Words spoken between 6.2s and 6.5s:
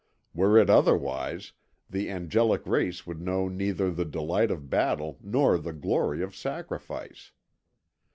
of